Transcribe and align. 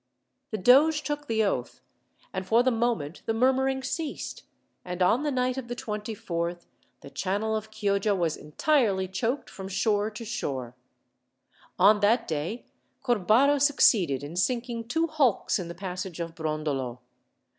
The 0.49 0.57
doge 0.57 1.03
took 1.03 1.27
the 1.27 1.43
oath, 1.43 1.79
and 2.33 2.43
for 2.47 2.63
the 2.63 2.71
moment 2.71 3.21
the 3.27 3.35
murmuring 3.35 3.83
ceased; 3.83 4.41
and, 4.83 4.99
on 4.99 5.21
the 5.21 5.29
night 5.29 5.59
of 5.59 5.67
the 5.67 5.75
24th, 5.75 6.65
the 7.01 7.11
channel 7.11 7.55
of 7.55 7.69
Chioggia 7.69 8.15
was 8.15 8.35
entirely 8.35 9.07
choked 9.07 9.47
from 9.47 9.67
shore 9.67 10.09
to 10.09 10.25
shore. 10.25 10.73
On 11.77 11.99
that 11.99 12.27
day, 12.27 12.65
Corbaro 13.03 13.59
succeeded 13.61 14.23
in 14.23 14.35
sinking 14.35 14.87
two 14.87 15.05
hulks 15.05 15.59
in 15.59 15.67
the 15.67 15.75
passage 15.75 16.19
of 16.19 16.33
Brondolo. 16.33 16.97